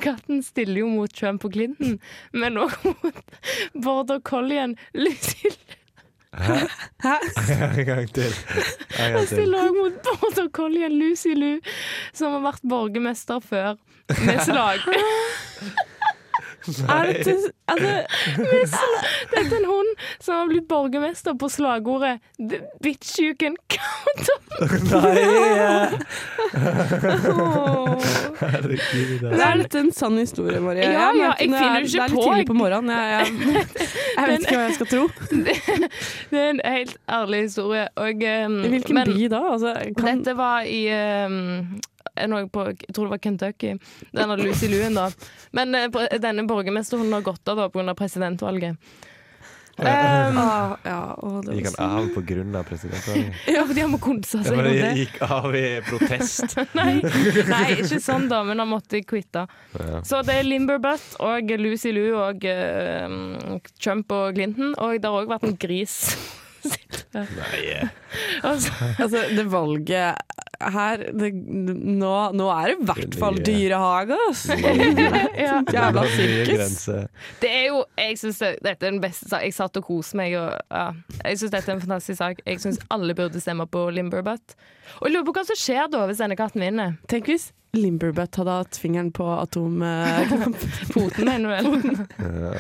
[0.02, 2.00] Katten stiller jo mot Trump og Clinton,
[2.34, 3.22] men òg mot
[3.78, 5.54] border collien Lucy
[6.32, 7.16] Hæ?
[7.52, 8.34] En gang til.
[9.02, 9.28] Til.
[9.32, 11.58] stiller òg mot Bård og Kolje Lucy Lou,
[12.14, 13.80] som har vært borgermester før,
[14.26, 14.86] med slag.
[16.62, 17.34] Er dette
[17.74, 18.90] altså,
[19.32, 19.91] Dette er en hund
[20.22, 24.42] som har blitt borgermester på slagordet The bitch you can count on.
[24.92, 25.98] Nei!
[26.52, 28.02] Det åh.
[29.32, 30.84] Er litt en sann historie, Marie?
[30.86, 32.92] Ja, ja, jeg finner er- jo ikke Det er litt tidlig på morgenen.
[32.92, 33.28] Jeg, jeg,
[34.18, 35.04] jeg vet ikke hva jeg skal tro.
[36.32, 37.86] Det er en helt ærlig historie.
[37.96, 39.42] Og, um, I hvilken men by da?
[39.56, 40.82] Altså, kan, dette var i
[41.26, 41.80] um,
[42.52, 43.78] på, Jeg tror det var Kentucky.
[44.12, 45.08] Denne Lucy Luen, da.
[45.56, 45.88] Men eh,
[46.22, 47.96] denne borgermesterhunden har gått av pga.
[47.96, 48.78] presidentvalget.
[49.82, 53.38] Um, ah, ja, å, det Gikk han av på grunn av presidentvalget?
[53.56, 54.92] ja, fordi han må konse Ja, seg men det det.
[55.00, 56.58] gikk av i protest.
[56.78, 57.00] Nei,
[57.50, 59.48] nei, ikke sånn, da, men han måtte quitte.
[59.80, 60.04] Ja.
[60.06, 64.76] Så det er Limberbutt og Lucy Lou og uh, Trump og Clinton.
[64.78, 65.98] Og det har òg vært en gris.
[67.16, 67.80] Nei,
[68.46, 68.70] altså,
[69.02, 70.31] Altså, det valget
[70.76, 74.46] her det, nå, nå er det i hvert fall dyrehage, ass!
[75.42, 75.62] Ja.
[75.74, 76.76] Jævla sirkus.
[77.42, 79.46] Det er jo, jeg synes det, Dette er den beste saken.
[79.48, 80.36] Jeg satt og koste meg.
[80.38, 80.84] Og, ja.
[81.24, 82.44] Jeg syns dette er en fantastisk sak.
[82.46, 84.56] Jeg syns alle burde stemme på Limberbutt.
[85.00, 86.96] Og jeg lurer på hva som skjer da hvis denne katten vinner.
[87.12, 90.56] Tenk hvis Limberbutt hadde hatt fingeren på atomknappen.
[90.94, 91.66] Foten, mener du vel?
[92.20, 92.54] Ja.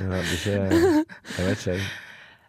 [0.00, 1.78] Jeg vet ikke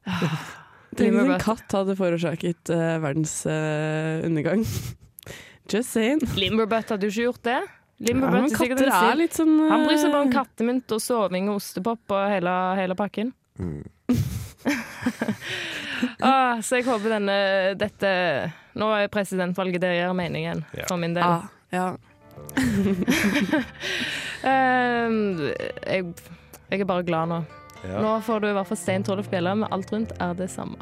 [0.07, 0.62] Jeg
[0.97, 4.65] Tenk hvis en katt hadde forårsaket uh, verdens uh, undergang.
[5.71, 6.21] Just saying.
[6.38, 7.62] Limberbutt hadde jo ikke gjort det.
[8.03, 9.69] Ja, men er katter er litt sånn uh...
[9.69, 13.32] Han bryr seg bare om kattemynt og soving og ostepop og hele, hele pakken.
[13.62, 13.84] Mm.
[16.19, 17.36] Ah, så jeg håper denne
[17.79, 18.10] dette
[18.79, 20.88] Nå er presidentvalget det gjør meningen, Ja.
[20.89, 21.23] for min del.
[21.23, 21.95] Ah, ja.
[24.43, 25.39] um,
[25.93, 26.13] jeg,
[26.73, 27.39] jeg er bare glad nå.
[27.83, 28.01] Ja.
[28.01, 30.79] Nå får du i hvert fall Stein Torleif Bjella, men alt rundt er det samme.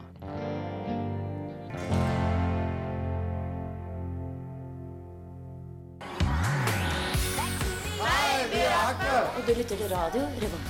[9.42, 10.68] Og du lytter til radio Revolt.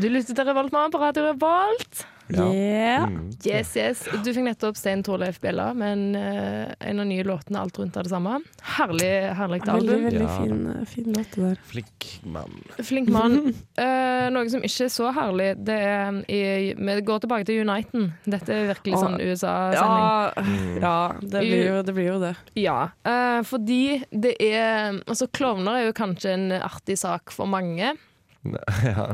[0.00, 2.06] Du lytter til Revoltmann på Radio Revolt.
[2.30, 2.46] Ja.
[2.46, 3.08] Yeah.
[3.10, 3.32] Mm.
[3.42, 4.04] Yes, yes.
[4.22, 7.96] Du fikk nettopp Stein Torleif Bjella med en, eh, en av nye låtene Alt rundt
[7.98, 8.38] er det samme.
[8.80, 10.04] Herlig, herlig Veldig, album.
[10.06, 10.36] veldig Ja.
[10.38, 11.58] fin, eh, fin låt det der.
[11.68, 12.54] Flink mann.
[12.82, 13.54] Flink mann.
[13.80, 16.40] Eh, noe som ikke er så herlig, det er i,
[16.76, 18.10] Vi går tilbake til Uniten.
[18.28, 20.04] Dette er virkelig sånn USA-sending.
[20.04, 20.32] Ja,
[20.80, 22.34] ja det, blir jo, det blir jo det.
[22.60, 27.94] Ja, eh, fordi det er Altså, klovner er jo kanskje en artig sak for mange.
[28.84, 29.06] Ja.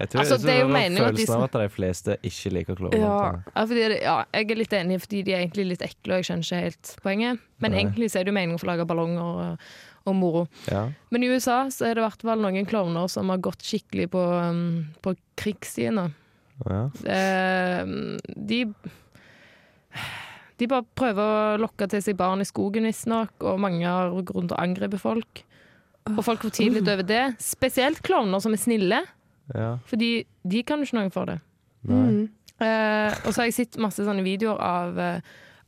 [0.00, 1.68] Jeg tror, Altså, jeg tror det er jo meningen at de følelsen av at de
[1.74, 3.02] fleste ikke liker klovner.
[3.04, 3.18] Ja.
[3.54, 6.48] Ja, ja, jeg er litt enig, fordi de er egentlig litt ekle, og jeg skjønner
[6.48, 7.44] ikke helt poenget.
[7.62, 7.82] Men Nei.
[7.84, 9.66] egentlig så er det jo meningen å få lage ballonger og,
[10.10, 10.46] og moro.
[10.70, 10.86] Ja.
[11.14, 14.08] Men i USA så er det i hvert fall noen klovner som har gått skikkelig
[14.16, 14.64] på, um,
[15.04, 16.00] på krigsstien.
[16.66, 16.80] Ja.
[17.06, 18.64] Uh, de
[20.60, 24.42] De bare prøver å lokke til seg barn i skogen, visstnok, og mange har grunn
[24.42, 25.46] rundt å angripe folk.
[26.16, 27.22] Og folk fortviler litt over det.
[27.42, 29.00] Spesielt klovner som er snille,
[29.54, 29.70] ja.
[29.90, 31.38] fordi de kan jo ikke noe for det.
[31.88, 32.28] Mm.
[32.60, 35.20] Eh, og så har jeg sett masse sånne videoer av, eh,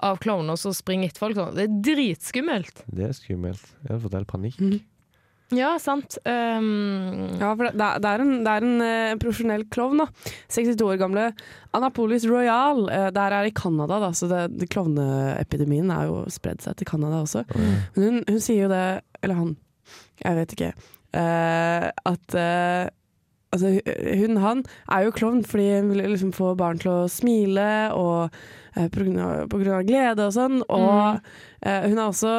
[0.04, 1.36] av klovner som springer etter folk.
[1.38, 1.54] Sånn.
[1.56, 2.82] Det er dritskummelt.
[2.92, 3.62] Det er skummelt.
[3.86, 4.58] Jeg har fått helt panikk.
[4.60, 4.80] Mm.
[5.52, 6.14] Ja, sant.
[6.24, 10.06] Um, Ja, for det, det er- en, det er en uh, profesjonell klovn, da.
[10.48, 11.26] 62 år gamle
[11.76, 12.88] Anapolis Royal.
[12.88, 16.86] eh, der er i Canada, da, så det, det klovneepidemien er jo spredd seg til
[16.88, 17.44] Canada også.
[17.52, 19.56] Men hun, hun sier jo det, eller han,
[20.24, 20.72] jeg vet ikke,
[21.12, 22.88] Uh, at uh,
[23.52, 23.80] Altså,
[24.16, 28.30] hun, han er jo klovn fordi hun vil liksom få barn til å smile og
[28.32, 30.62] uh, på, grunn av, på grunn av glede og sånn.
[30.72, 31.20] Og
[31.60, 32.32] eh, hun er også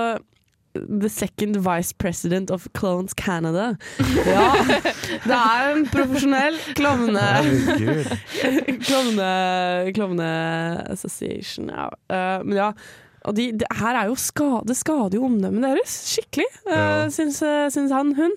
[0.73, 3.77] the second vice president of Clones Canada.
[4.25, 4.49] Ja,
[5.27, 7.27] det er en profesjonell klovne...
[8.87, 9.29] Klovne...
[9.93, 10.29] Klovne
[10.89, 11.89] association, ja.
[12.09, 12.71] Eh, men ja,
[13.23, 17.39] og de, det her er jo skade, det skader jo omdømmet deres skikkelig, uh, syns,
[17.45, 18.33] eh, syns han, hun.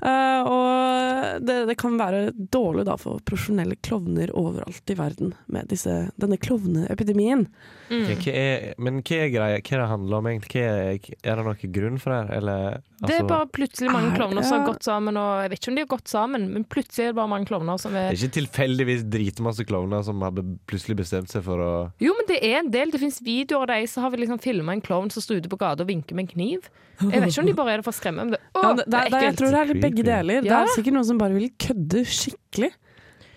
[0.00, 5.68] Uh, og det, det kan være dårlig da for profesjonelle klovner overalt i verden med
[5.72, 7.46] disse, denne klovneepidemien.
[7.90, 8.06] mm.
[8.06, 9.58] Okay, hva er, men hva er greia?
[9.60, 10.54] Hva er det handler om egentlig?
[10.54, 12.38] Hva er, er det noen grunn for det?
[12.38, 15.52] Eller, Det er altså, bare plutselig mange er- klovner som har gått sammen, og jeg
[15.52, 17.94] vet ikke om de har gått sammen, men plutselig er det bare mange klovner som
[17.96, 20.32] er det er ikke tilfeldigvis dritmasse klovner som har
[20.70, 22.92] plutselig bestemt seg for å Jo, men det er en del.
[22.94, 25.58] Det fins videoer av de som har liksom filma en klovn som står ute på
[25.58, 26.68] gata og vinker med en kniv.
[27.00, 28.72] Jeg vet ikke om de bare er det for å skremme, men det, å, Ja,
[28.76, 29.22] det, det er ekkelt.
[29.24, 30.42] jeg tror det er litt begge deler.
[30.42, 30.48] deler.
[30.50, 32.70] Det er sikkert noen som bare vil kødde skikkelig.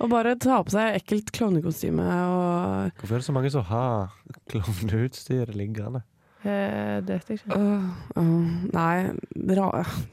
[0.03, 4.09] Og bare ta på seg ekkelt klovnekostyme og Hvorfor er det så mange som har
[4.51, 6.01] klovneutstyr liggende?
[6.43, 7.55] Eh, det vet jeg ikke.
[7.55, 7.85] Uh,
[8.19, 9.11] uh, Nei,
[9.47, 9.67] bra.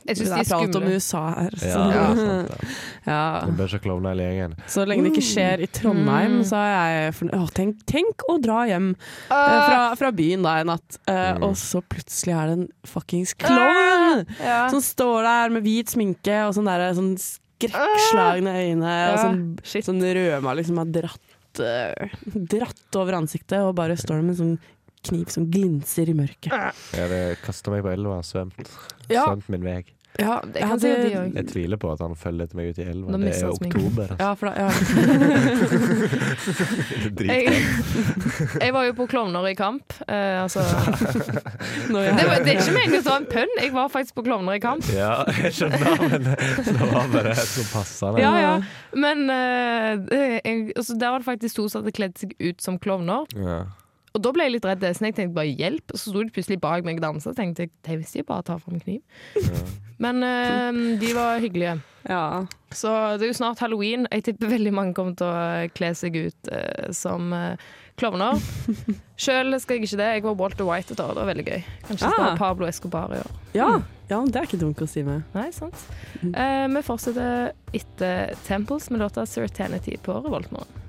[0.07, 0.85] Jeg det syns de er er prat om.
[0.95, 1.57] USA her.
[1.59, 2.05] Så, Ja, ja,
[3.11, 3.23] ja.
[3.47, 3.57] det.
[3.59, 4.55] blir ikke klovne hele gjengen.
[4.71, 6.45] så lenge det ikke skjer i Trondheim, Mm.
[6.47, 7.51] så er jeg fornøyd.
[7.59, 8.93] Tenk, tenk å dra hjem
[9.31, 11.43] Ah, fra, fra byen da en natt, eh, Mm.
[11.49, 14.69] og så plutselig er det en fuckings klovn ja.
[14.71, 19.43] som står der med hvit sminke og sånn der, sånn skrekkslagne øyne og sånn,
[19.85, 21.37] sånn rødma liksom har dratt,
[22.51, 24.59] dratt over ansiktet og bare står der med en sånn
[25.08, 26.52] kniv som glinser i mørket.
[26.52, 28.60] Jeg hadde kasta meg på elva og svømt.
[29.08, 29.24] Ja.
[29.26, 29.80] Svømt min vei.
[30.18, 31.34] Ja, jeg, kan sikkert.
[31.34, 33.18] Jeg tviler på at han følger etter meg ut i elva.
[33.20, 34.10] Det er oktober.
[34.10, 34.16] Altså.
[34.18, 34.70] Ja, for da, ja.
[37.30, 37.52] Jeg,
[38.64, 39.94] jeg var jo på Klovner i kamp.
[40.08, 40.60] Eh, altså.
[41.92, 44.24] Når det, var, det er ikke meningen å ta en pønn, jeg var faktisk på
[44.26, 44.84] Klovner i kamp.
[44.96, 48.22] Ja, jeg skjønner, men det var bare så passende.
[48.24, 48.54] Ja, ja.
[48.98, 49.92] Men eh,
[50.42, 53.30] jeg, altså, der var det faktisk to som hadde kledd seg ut som klovner.
[53.38, 53.62] Ja.
[54.14, 55.92] Og da ble jeg litt redd, så jeg tenkte bare hjelp.
[55.94, 57.31] Og så sto de plutselig bak meg og dansa.
[57.37, 59.01] tenkte jeg, det hvis de bare tar fram kniv.
[59.37, 59.61] Ja.
[60.05, 61.77] Men eh, de var hyggelige.
[62.09, 62.46] Ja.
[62.73, 62.88] Så
[63.20, 64.07] det er jo snart halloween.
[64.11, 67.61] Jeg tipper veldig mange kommer til å kle seg ut eh, som eh,
[68.01, 68.40] klovner.
[69.20, 70.09] Sjøl skal jeg ikke det.
[70.16, 71.62] Jeg var Walter White et år, det var veldig gøy.
[71.90, 72.33] Kanskje Ah.
[72.40, 73.37] Pablo Escobar i år.
[73.55, 73.68] Ja.
[74.09, 75.23] ja, det er ikke dumt å si med.
[75.37, 75.85] Nei, sant.
[76.25, 80.81] Eh, vi fortsetter etter Temples med låta 'Certainity' på Revoltmorgen.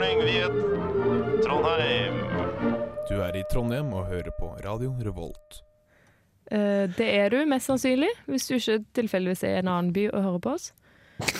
[0.00, 0.52] Morning, Viet.
[1.44, 2.14] Trondheim.
[3.08, 5.58] Du er i Trondheim og hører på Radio Revolt.
[6.50, 10.06] Eh, det er du mest sannsynlig, hvis du ikke tilfeldigvis er i en annen by
[10.08, 10.70] og hører på oss.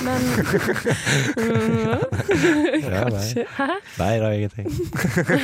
[0.04, 0.20] Men
[2.84, 3.46] Kanskje.
[3.56, 3.70] Hæ?
[3.96, 4.68] nei, det er ingenting.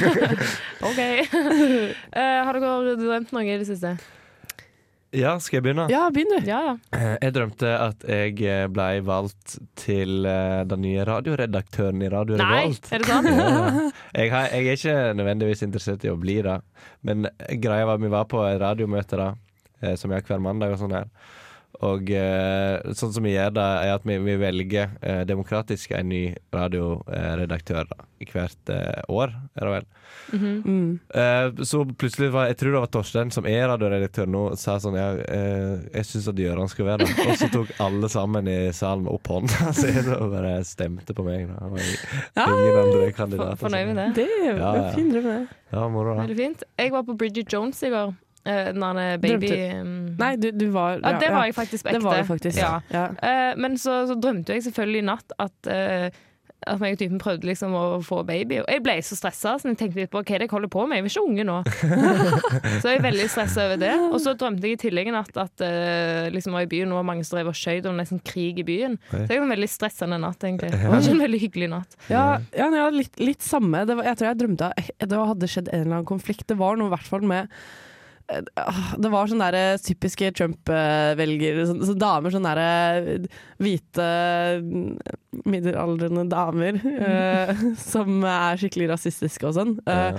[0.90, 1.00] OK.
[1.00, 3.96] Eh, har dere drømt noe i det siste?
[5.16, 5.86] Ja, skal jeg begynne?
[5.88, 6.38] Ja, begynn du.
[6.48, 6.74] Ja, ja.
[6.96, 12.36] Eh, Jeg drømte at jeg eh, ble valgt til eh, den nye radioredaktøren i Radio
[12.36, 12.90] Nei, Revolt.
[12.92, 13.30] er det sant?
[13.36, 13.88] Ja.
[14.22, 16.58] Jeg, har, jeg er ikke nødvendigvis interessert i å bli det,
[17.06, 17.26] men
[17.62, 19.30] greia var at vi var på radiomøte da,
[19.96, 21.08] som vi har hver mandag og sånn her.
[21.84, 26.08] Og eh, sånn som vi gjør det, er at vi, vi velger eh, demokratisk en
[26.08, 26.22] ny
[26.54, 29.88] radioredaktør da, i hvert eh, år, er det vel.
[30.32, 30.98] Mm.
[31.14, 34.96] Eh, så plutselig var jeg tror det var Torstein som er radioredaktør nå, sa sånn
[34.98, 37.14] ja, eh, jeg syns at Gøran skal være det.
[37.26, 41.46] Og så tok alle sammen i salen opp hånda si og bare stemte på meg.
[41.52, 41.70] Da.
[42.40, 43.60] Ja, ingen andre kandidater.
[43.62, 44.08] Fornøyd med det?
[44.22, 44.92] Det er jo Ja, ja.
[44.96, 45.58] fin drøm, det.
[45.74, 46.22] Ja, moro da.
[46.24, 46.64] Veldig fint.
[46.78, 48.14] Jeg var på Bridget Jones i går.
[48.46, 51.98] Der baby um, Nei, du, du var ja, Det var jeg faktisk ekte.
[51.98, 52.58] Det var jeg faktisk.
[52.60, 52.78] Ja.
[52.92, 53.08] Ja.
[53.18, 56.22] Eh, men så, så drømte jeg selvfølgelig i natt at uh,
[56.66, 58.58] at meg og typen prøvde liksom å få baby.
[58.62, 60.72] Og jeg ble så stressa, så jeg tenkte litt på hva er det jeg holder
[60.72, 60.98] på med.
[60.98, 61.56] Jeg vil ikke unge nå.
[62.80, 63.92] så jeg er veldig stressa over det.
[64.08, 67.06] Og så drømte jeg i tillegg en natt at uh, liksom var i byen, og
[67.06, 68.98] mange som drev og skøyt, og det var nesten krig i byen.
[69.12, 69.22] Oi.
[69.22, 70.72] Så jeg var en veldig stressende natt, egentlig.
[70.74, 71.98] Det var ikke en veldig hyggelig natt.
[72.10, 73.84] Ja, ja, ja litt, litt samme.
[73.86, 76.48] Det var, jeg tror jeg drømte at det hadde skjedd en eller annen konflikt.
[76.50, 77.52] Det var noe i hvert fall med
[78.26, 81.66] det var sånne der typiske Trump-velgere.
[81.68, 83.28] Så, så damer, sånne der
[83.62, 84.08] hvite
[85.46, 89.78] middelaldrende damer uh, som er skikkelig rasistiske og sånn.
[89.86, 90.18] Uh,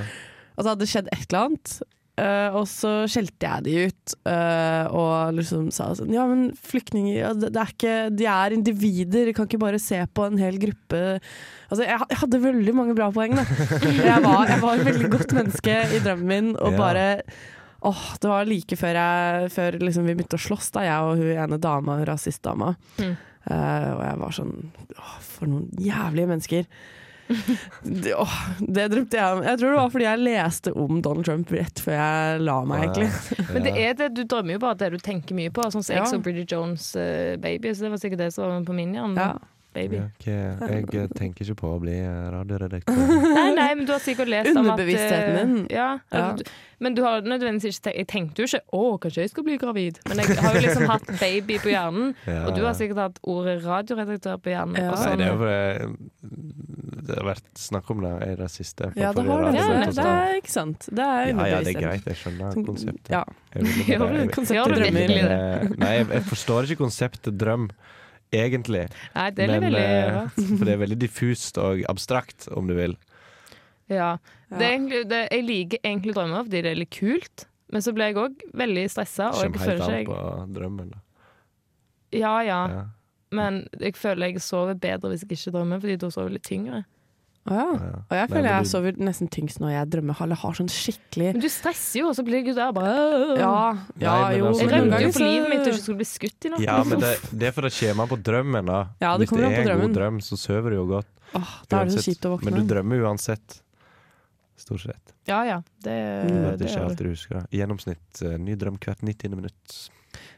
[0.58, 1.78] Og så hadde det skjedd et eller annet.
[2.18, 7.14] Uh, og så skjelte jeg de ut uh, og liksom sa sånn Ja, men flyktninger
[7.14, 10.58] ja, det, det er ikke, De er individer, kan ikke bare se på en hel
[10.64, 11.04] gruppe
[11.70, 13.46] Altså, jeg, jeg hadde veldig mange bra poeng, da.
[14.10, 16.80] Jeg var, jeg var et veldig godt menneske i drømmen min, og Ja.
[16.80, 17.06] bare
[17.86, 21.22] Åh, det var like før, jeg, før liksom vi begynte å slåss, da, jeg og
[21.22, 22.74] hun ene dama, rasistdama.
[23.02, 23.18] Mm.
[23.48, 24.56] Uh, og jeg var sånn
[24.98, 26.66] Åh, for noen jævlige mennesker.
[28.04, 29.44] det, åh, det drømte jeg om.
[29.46, 32.86] Jeg tror det var fordi jeg leste om Donald Trump rett før jeg la meg,
[32.88, 33.48] egentlig.
[33.54, 35.68] Men det er det, du drømmer jo bare det du tenker mye på.
[35.74, 36.08] Sånn som Ja.
[36.08, 39.30] så Bridget Jones uh, Baby, så det var sikkert det som var på min hjerne.
[39.32, 39.57] Ja.
[39.78, 40.00] Baby.
[40.00, 40.28] Ja, ok.
[40.28, 43.02] Jeg eh, tenker ikke på å bli eh, radioredaktør.
[43.38, 45.68] Nei, nei, men du har sikkert lest om at Underbevisstheten min.
[45.74, 46.24] Ja, Ja.
[46.24, 49.30] altså, du- Men du har nødvendigvis ikke tenkt Jeg tenkte jo ikke 'Å, kanskje jeg
[49.32, 52.14] skal bli gravid', men jeg har jo liksom hatt baby på hjernen.
[52.28, 54.78] Ja, Og du har sikkert hatt ordet radioredaktør på hjernen.
[54.78, 54.94] Ja.
[54.94, 55.96] Nei, det er
[57.08, 58.90] det har vært snakk om det i det siste.
[59.00, 59.52] Ja, det har det.
[59.56, 60.88] Ja, det, er ikke sant.
[60.92, 62.10] Det er ja, ja, det er greit.
[62.10, 63.12] Jeg skjønner konseptet.
[63.14, 63.24] Ja.
[63.56, 65.30] Jeg jeg, jeg, jeg, jeg, jeg-?
[65.38, 67.70] Eh, Nei, jeg, jeg forstår ikke konseptet drøm,
[68.36, 68.88] egentlig.
[69.16, 70.24] Nei, det er Men, veldig ja.
[70.58, 72.98] For det er veldig diffust og abstrakt, om du vil.
[73.92, 74.18] Ja.
[74.52, 77.92] Det er egentlig, det, jeg liker egentlig drømmer fordi det er litt kult, men så
[77.96, 79.32] ble jeg òg veldig stressa.
[79.36, 80.06] Kommer helt an jeg...
[80.08, 80.20] på
[80.56, 80.92] drømmen.
[80.94, 81.02] Da.
[82.16, 82.84] Ja ja, Ja.
[83.36, 86.48] men jeg føler jeg sover bedre hvis jeg ikke drømmer, fordi da sover jeg litt
[86.48, 86.84] tyngre.
[87.48, 87.66] Å ja.
[87.80, 87.92] Ja.
[88.10, 90.22] Og jeg føler jeg du- sover nesten tyngst når jeg drømmer.
[90.26, 93.78] Eller har sånn skikkelig Men du stresser jo, og så blir du der bare Ja,
[94.00, 94.46] ja Nei, jo.
[94.48, 96.46] altså- Jeg men noen rømte ganger jo for livet mitt og ikke skulle bli skutt
[96.46, 96.60] i natt.
[96.66, 98.66] Ja, men det, det er for det kommer på drømmen.
[98.66, 101.08] da Ja, det Hvis kommer det er en god drøm, så sover du jo godt.
[101.36, 102.52] Åh, da er det så kjipt å våkne.
[102.52, 103.62] Men du drømmer uansett.
[104.58, 105.14] Stort sett.
[105.28, 106.90] Ja ja, det, Du det, det ikke alt du.
[106.90, 107.46] alltid du husker.
[107.52, 109.36] I gjennomsnitt eh, ny drøm hvert 90.
[109.36, 109.90] minutt.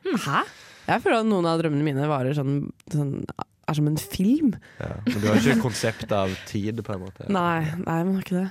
[0.04, 0.44] Hæ?
[0.90, 3.24] Jeg føler at noen av drømmene mine varer sånn, sånn
[3.70, 4.56] Er som en film.
[4.80, 4.96] Ja.
[5.06, 7.28] Men du har ikke konsept av tid, på en måte.
[7.30, 8.48] Nei, nei, men har ikke det.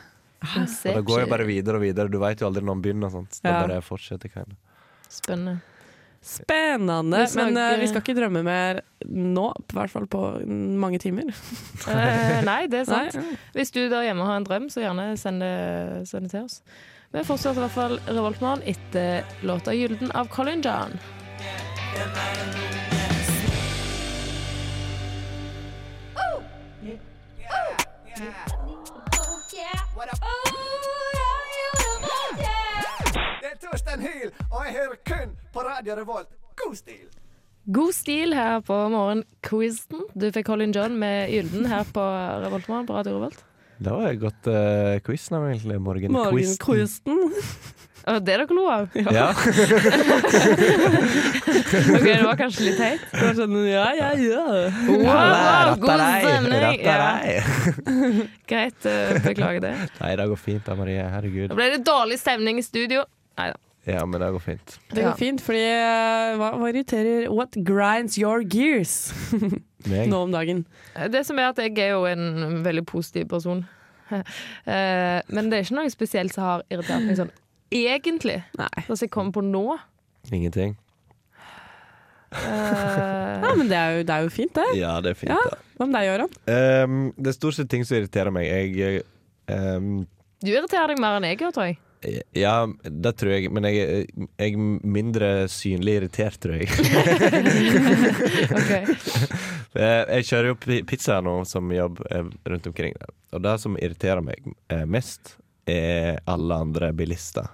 [0.46, 2.10] Og det går jo bare videre og videre.
[2.12, 3.10] Du vet jo aldri når den begynner.
[3.10, 3.40] Sant?
[3.42, 3.64] Det Ja.
[3.66, 4.30] bare fortsetter.
[4.30, 4.78] Kind of.
[5.10, 5.56] Spennende.
[6.22, 7.24] Spennende.
[7.26, 11.30] Snakker- Men uh, vi skal ikke drømme mer nå, i hvert fall på mange timer.
[11.88, 13.14] Eh, nei, det er sant.
[13.14, 13.36] Nei.
[13.54, 16.60] Hvis du der hjemme har en drøm, så gjerne send det, send det til oss.
[17.14, 20.98] Vi fortsetter i hvert fall Revoltmorgen etter låta 'Gylden' av Colin John.
[28.18, 28.26] Det
[33.46, 36.28] er Torstein Hyl, og jeg hører kun på Radio Revolt.
[36.58, 37.06] God stil!
[37.74, 40.02] God stil her på morgenquizen.
[40.18, 42.00] Du fikk Colin John med 'Gylden' her på
[42.46, 43.44] Revoltmorgen på Radio Revolt.
[43.78, 45.80] Det var et godt uh, quiz, egentlig.
[45.80, 46.10] Morgenquiz.
[46.10, 47.18] Morgenquizen.
[47.30, 48.88] Det det dere lo av?
[49.18, 49.28] Ja.
[51.68, 53.02] Ok, det var kanskje litt teit.
[53.12, 54.44] Det var sånn ja, ja, ja.
[54.88, 56.82] Wow, Alle, god stemning.
[56.84, 56.98] Ja,
[58.48, 59.72] greit, eh, beklager det.
[60.00, 61.04] Nei, det går fint da, Marie.
[61.12, 61.48] Herregud.
[61.52, 63.04] Da ble det dårlig stemning i studio.
[63.38, 63.58] Nei da.
[63.88, 64.74] Ja, men det går fint.
[64.92, 68.96] Det går fint, fordi eh, hva, hva irriterer What grinds your gears
[70.12, 70.64] nå om dagen?
[71.12, 73.64] Det som er at jeg er jo en veldig positiv person.
[74.12, 74.24] Eh,
[75.28, 77.32] Men det er ikke noe spesielt som har irritert meg sånn
[77.72, 78.38] egentlig.
[78.58, 78.70] Nei.
[78.88, 79.64] Altså jeg kommer på nå.
[80.32, 80.76] Ingenting?
[82.32, 82.38] Uh,
[83.48, 84.64] Ja, men det er jo, det er jo fint, det.
[84.80, 85.38] Ja, det er fint, Ja.
[85.48, 85.58] da.
[85.78, 86.32] Hva med deg, Gøran?
[86.84, 88.48] Um, det er stort sett ting som irriterer meg.
[88.50, 89.04] Jeg
[89.54, 90.00] um,
[90.42, 91.78] Du irriterer deg mer enn jeg gjør, tror jeg.
[92.38, 92.52] Ja,
[92.86, 94.04] det tror jeg, men jeg,
[94.38, 96.68] er- mindre synlig irritert, tror jeg.
[98.54, 98.84] okay.
[100.14, 102.94] jeg kjører jo pizza nå som jobb eh, rundt omkring.
[103.34, 105.34] Og det som irriterer meg eh, mest,
[105.68, 107.50] er alle andre bilister.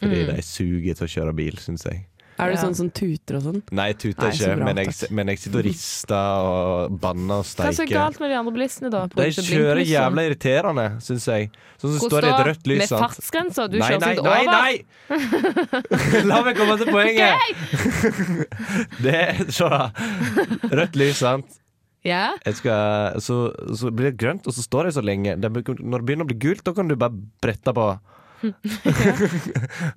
[0.00, 0.34] Fordi Mm.
[0.36, 2.06] de suger til å kjøre bil, syns jeg.
[2.40, 2.62] Er det Ja.
[2.64, 3.62] sånn som tuter og sånn?
[3.70, 7.34] Nei, jeg tuter Nei, ikke, bra, men jeg, men jeg sitter og rister og banner
[7.38, 7.62] og steiker.
[7.62, 9.02] Hva er så galt med de andre bilistene, da?
[9.06, 11.50] De kjører jævla irriterende, syns jeg.
[11.78, 12.78] Sånn som står i et rødt lys.
[12.90, 14.52] Med fartsgrensa, du nei, kjører nei, nei, over.
[14.56, 16.24] nei!
[16.32, 17.36] La meg komme til poenget!
[19.04, 19.90] Det Se, da.
[20.72, 21.58] Rødt lys, sant.
[22.02, 22.32] Ja.
[22.44, 23.36] Jeg skal, så,
[23.78, 25.36] så blir det grønt, og så står jeg så lenge.
[25.38, 25.64] Når det
[26.08, 27.86] begynner å bli gult, da kan du bare brette på.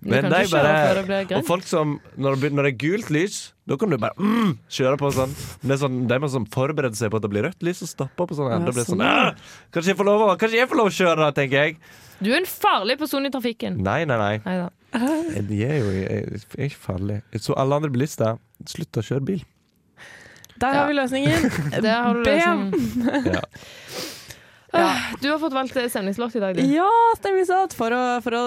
[0.05, 3.89] Men de bare Og folk som Når det, når det er gult lys, da kan
[3.89, 5.33] du bare mm, kjøre på sånn.
[5.61, 7.81] Men det er sånn De må sånn forberede seg på at det blir rødt lys,
[7.85, 8.51] og stopper på sånn.
[8.53, 9.31] Ja, blir sånn sånn, ja.
[9.31, 11.77] «Åh, Kanskje jeg får lov å Kanskje jeg får lov å kjøre, da, tenker jeg.
[12.21, 13.81] Du er en farlig person i trafikken.
[13.83, 14.35] Nei, nei, nei.
[14.45, 14.69] Neida.
[15.51, 16.05] Jeg er jo jeg
[16.55, 17.17] er ikke farlig.
[17.43, 18.37] Så alle andre bilister,
[18.71, 19.43] slutt å kjøre bil.
[20.55, 20.77] Der Ja.
[20.79, 21.49] har vi løsningen.
[21.83, 23.33] Der har du løsningen.
[23.33, 23.41] Ja.
[24.75, 26.63] Ah, Du har fått valgt eh, stemningslåt i dag, du.
[26.69, 27.75] Ja, stemningslåt!
[27.77, 28.41] For å, for å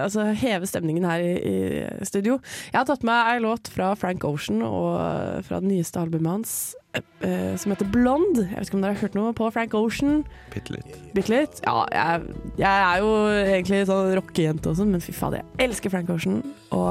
[0.00, 2.38] altså, heve stemningen her i, i studio.
[2.72, 6.32] Jeg har tatt med ei låt fra Frank Ocean og eh, fra det nyeste albumet
[6.32, 6.54] hans
[6.96, 8.40] eh, som heter Blond.
[8.44, 10.22] Jeg vet ikke om dere har hørt noe på Frank Ocean?
[10.54, 10.96] Bitte litt.
[11.16, 11.60] Bitt litt.
[11.66, 13.12] Ja, jeg, jeg er jo
[13.44, 16.40] egentlig sånn rockejente også, men fy fader, jeg elsker Frank Ocean.
[16.76, 16.90] Og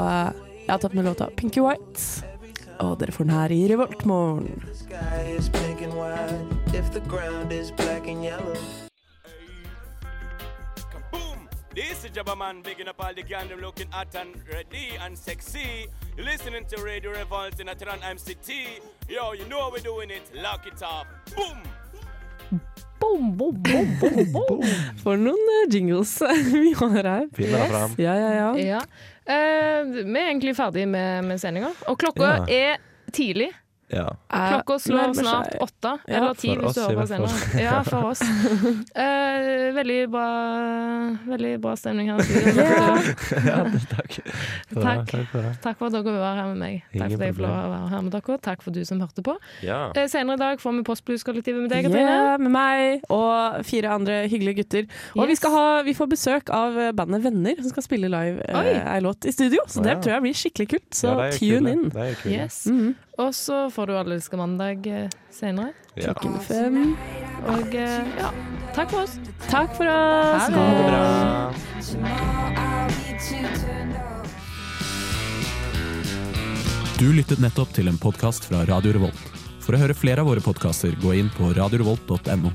[0.66, 2.35] jeg har tatt med låta Pinky White.
[2.80, 4.64] Dere får den her i Revoltmorgen.
[4.74, 8.56] sky is pink and white, if the ground is black and yellow.
[11.12, 11.48] Boom!
[11.76, 15.18] This is Jabba Man bigging up all the gang them looking hot and ready and
[15.18, 15.88] sexy.
[16.18, 18.80] Listening to Radio Revolt in Atran MCT.
[19.10, 20.32] Yo, you know how we're doing it.
[20.34, 21.08] Lock it up.
[21.36, 22.62] Boom!
[23.00, 24.64] Boom, boom, boom, boom, boom.
[25.04, 26.16] For noen eh, jingles
[26.54, 27.28] vi har her.
[27.38, 27.98] Yes.
[28.02, 28.48] Ja, ja, ja.
[28.62, 28.82] Ja.
[29.26, 31.72] Uh, vi er egentlig ferdig med, med sendinga.
[31.92, 32.46] Og klokka Ja.
[32.76, 33.52] er tidlig.
[33.94, 34.08] Ja.
[34.30, 35.92] Klokka slår snart åtte.
[36.10, 37.62] Ja, eller ti, hvis du har hører på senere.
[37.62, 38.22] Ja, for oss.
[38.96, 40.26] Eh, veldig bra
[41.28, 42.22] Veldig bra stemning her.
[42.56, 43.60] ja,
[43.92, 44.18] takk.
[44.76, 45.12] Takk.
[45.12, 45.52] takk for det.
[45.64, 46.80] Takk for at dere vil være her med meg.
[46.96, 48.38] Takk for at jeg får lov å være her med dere.
[48.48, 49.36] Takk for du som hørte på.
[49.66, 49.80] Ja.
[49.98, 52.16] Eh, senere i dag får vi Postblues-kollektivet med deg, Katrine.
[52.16, 54.90] Yeah, med meg og fire andre hyggelige gutter.
[55.16, 55.42] Og vi, Yes.
[55.44, 59.00] skal ha, vi får besøk av eh, bandet Venner, som skal spille live eh, ei
[59.04, 59.66] låt i studio.
[59.68, 60.90] Så det tror jeg blir skikkelig kult.
[60.96, 61.76] Så Ja, tune kule.
[61.76, 61.90] in.
[61.94, 62.96] Det er kule.
[63.18, 65.72] Og så får du Allelska mandag eh, senere.
[65.96, 66.14] Ja.
[66.14, 66.96] Klokken fem.
[67.48, 68.32] Og eh, ja,
[68.76, 69.16] takk for oss.
[69.48, 70.50] Takk for oss.
[70.52, 71.04] Ha det bra.
[77.00, 79.32] Du lyttet nettopp til en podkast fra Radio Revolt.
[79.64, 82.52] For å høre flere av våre podkaster, gå inn på radiorevolt.no.